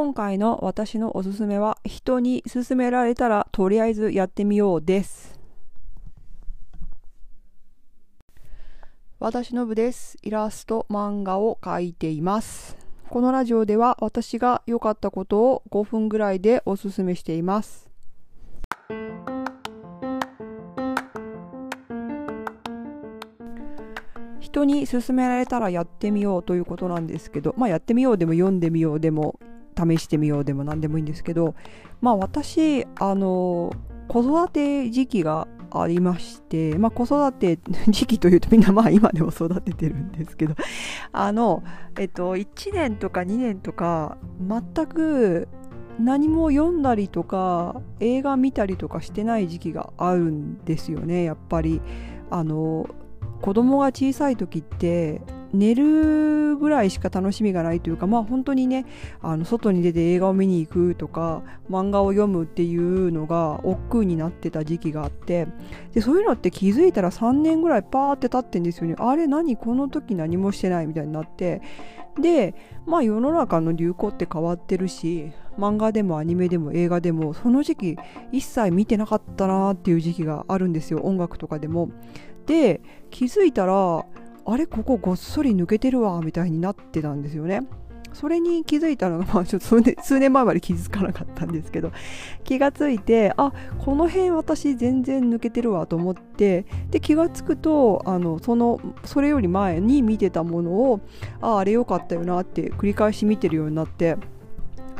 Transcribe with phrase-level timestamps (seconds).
[0.00, 5.40] 今回の私のおすすめは人に勧められたらとりあえずやってみようです。
[9.18, 10.16] 私の部です。
[10.22, 12.76] イラスト漫画を描いています。
[13.10, 17.90] このラジオでは私が良かったことを5分ぐらいでおすすめしています。
[24.38, 29.38] 人に勧められたらやってみようということなんですけどまあやってみようでも読んでみようでも
[29.78, 31.54] 試してみようでも何でもいいんですけど
[32.00, 33.72] まあ私あの
[34.08, 40.54] 子育て時期がありまして、まあ、子育て時期というとみんなまあ今でも育ててるんですけど
[41.12, 41.62] あの、
[41.98, 45.48] えっと、1年とか2年とか全く
[46.00, 51.80] 何も読んだりとか映画見たりとかしてない時期があるんですよねやっぱり。
[52.30, 52.88] あの
[53.40, 55.20] 子供が小さい時って
[55.52, 58.84] 寝るぐらいしか楽しみがないというかまあ本当にね
[59.22, 65.46] あの外に出て映画を見に行くとか漫画を読むっていうのが億劫になってた時期があって
[65.94, 68.96] でそういうのって気づいたら3年ぐらいパーって経ってんですよね。
[68.98, 69.56] あれ何？
[69.56, 71.62] この時何もしてないみたいになって
[72.20, 72.54] で
[72.86, 77.96] まあ世の中の流行って変わってるし漫画でもアニメでも映画でもその時期
[78.32, 81.90] 一切見てなかったなっていう時期があるんですよ音楽とかでも。
[82.46, 82.80] で
[83.10, 84.04] 気づいたら
[84.50, 87.62] あれここごっそり抜けてるわみたいになってたんですよね。
[88.12, 89.66] それに気づいたのが、 まあ、ちょっと
[90.02, 91.92] 数年前まで気づかなかったんですけど
[92.44, 101.00] 気がついてあこの辺私全然抜けてるわと思ってで気がつくとあのそのそれより前に見てたものを
[101.40, 104.16] ああれ良かったよなって繰り返し見てるようになって。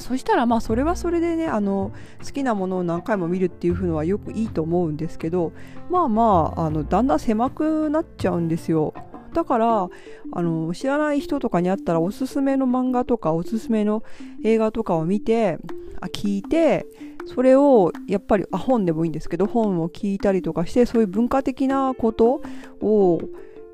[0.00, 1.92] そしたらまあそれはそれでねあの
[2.24, 5.52] 好きなものを何回も見るっていうのはよくいいと思うんですけど
[5.90, 8.92] まあまああのだんだん狭くなっちゃうんですよ
[9.36, 9.90] だから
[10.32, 14.02] あの知らない人とかに会ったらおすすめの漫画とかおすすめの
[14.42, 15.58] 映画とかを見て
[16.00, 16.86] あ聞いて
[17.26, 22.40] それをやっぱりあ本でもいいんですけど本を聞いたりとかしてそういう文化的なこと
[22.80, 23.20] を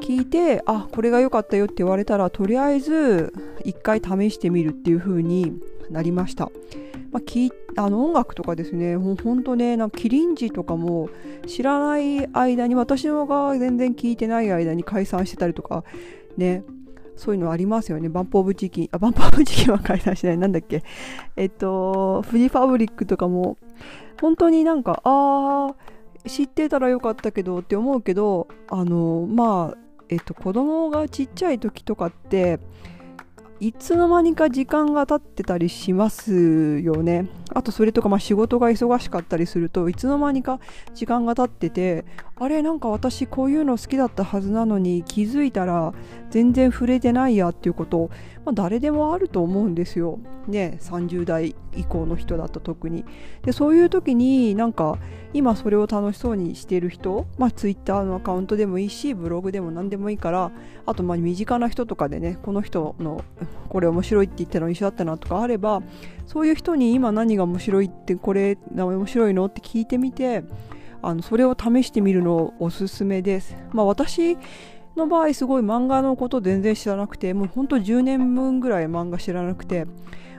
[0.00, 3.34] 聞いてあこれが良かったよって言われたらとりあえず
[3.66, 5.60] 一回試してみるっていう風に
[5.90, 6.50] なりました。
[7.12, 11.08] まあ、きあの音楽とかですね、もう本当ね、なんかキリンジとかも
[11.46, 15.84] 知らない間に、私のが全然聞いてない間に解散してたりとか、
[16.36, 16.62] ね、
[17.16, 18.08] そういうのありますよね。
[18.08, 20.38] バンプオブチキン、あ、バンプオブチキンは解散しない。
[20.38, 20.82] なんだっけ？
[21.36, 23.58] えっと、フジファブリックとかも、
[24.20, 29.78] 本当になんか、あー、知ってたらよかったけどって思うけど、あの、まあ、
[30.08, 32.60] えっと、子供がちっちゃい時とかって、
[33.62, 37.28] いつの間にか時間が経ってたりしますよね。
[37.54, 40.60] あとそれとかまあ仕事が忙しかったりするといつの間にか
[40.94, 42.04] 時間が経ってて
[42.36, 45.92] あれなんか私こういうの好きだったはずなのに気づいたら
[46.30, 48.10] 全然触れてないやっていうこと、
[48.44, 50.18] まあ、誰でもあると思うんですよ。
[50.46, 53.04] ね30代以降の人だと特に。
[53.42, 54.98] でそういう時になんか
[55.32, 60.50] 今それを楽しそうにしている人、まあ、Twitter のアカウントでもいいしブログでも何でもいいから
[60.86, 63.22] あとまあ身近な人とかでねこの人の
[63.68, 65.82] これ面白いって言ったの一緒だったなとかあれば
[66.26, 69.46] そういう人に今何がが面白いってこれ面白いの？
[69.46, 70.44] って聞いてみて
[71.02, 73.56] あのそれを試してみるのおすすめです。
[73.72, 74.36] まあ、私
[74.96, 79.86] の場合すごい漫画のこと全然知らなくてもうほんと10年分ぐらい漫画知らなくて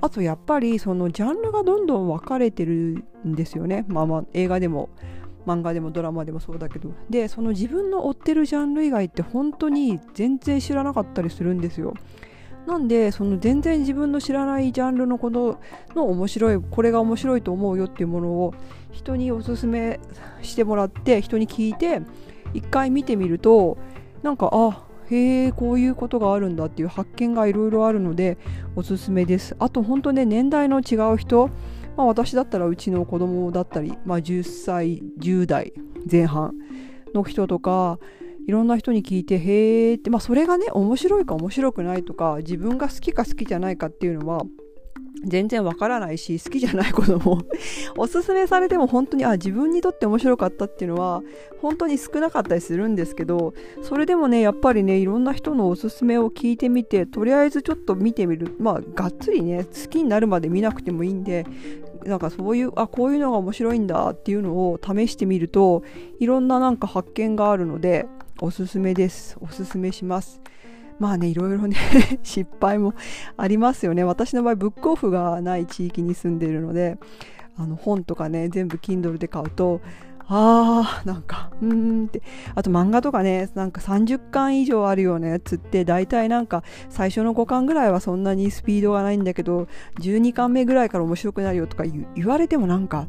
[0.00, 3.84] あとやっぱりそのジャンルがどんどん分かれてるんですよね。
[3.88, 4.90] まあまあ映画でも
[5.46, 11.94] 漫画でもドラマでもそうだけどでその自分の追ってるジャンル以外って本当に全然知らなかったりするんですよ。
[12.66, 15.60] なんでその全然自分の知らないジャンルのこと
[15.94, 18.54] の面白いこれが面白いと思うよっていうものを
[18.92, 19.98] 人におすすめ
[20.42, 22.02] してもらって人に聞いて
[22.54, 23.78] 一回見てみると
[24.22, 28.38] なんかあへえこういうことがあるんだっていう発見がいろいろあるので
[28.76, 29.56] おすすめです。
[29.58, 31.48] あと本当ね年代の違う人、
[31.96, 35.72] まあ、私だったらうちの子供だったり、まあ、10歳10代
[36.10, 36.54] 前半
[37.14, 37.98] の人とか
[38.46, 44.44] いろんな人に聞いてへーって、まあ、それがね面白いか面白くないとか自分が好きか好きじゃないかっていうのは
[45.24, 47.42] 全然わからないし好きじゃないことも
[47.96, 51.22] おすすめされても本当にあ自分にとって面白かったっていうのは
[51.60, 58.56] 本当に少なかったりするんですけどそれでもねやっぱりねいろんな人のおすすめを聞いてみてとりあえずちょっと見てみる。
[58.58, 61.46] まあがっつりね好きになるまで見なくてもいいんで
[62.04, 65.84] なんかそういうあこういうのが面白いんだっていうのを試してみると
[66.18, 68.06] いろんななんか発見があるので
[68.42, 69.36] おすすめです。
[69.40, 70.40] おすすめします。
[70.98, 71.76] まあねいろいろね
[72.24, 72.92] 失敗も
[73.36, 74.02] ありますよね。
[74.02, 76.98] 私の場合ブックオフがない地域に住んでいるので
[77.56, 79.80] あの本とかね全部 Kindle で買うと
[80.26, 82.20] あーなんかうーんって。
[82.56, 89.68] あと漫画とかねなんか30巻以上あるようなやつって大体なんか最初の5巻ぐらいはそんなにスピードがないんだけど
[90.00, 93.06] 12巻目ぐらいから面白くなるよとか言われてもなんか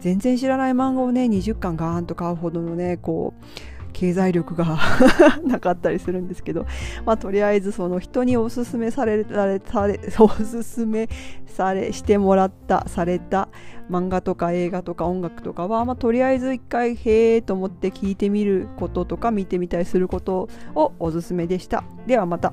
[0.00, 4.78] 全然知らない漫画をね20巻ガーンと買うほどのねこう経済力が
[5.42, 6.66] なかったりするんですけど、
[7.06, 11.08] まあ、とりあえずその人におすすめされられされ おすすめ
[11.46, 13.48] されしてもらったされた
[13.90, 22.52] 漫画とか映画とか音楽とかは、まあ、とりあえず一回へえと思って聞いてみることとか見てみたりすることをおすすめでしたではまた。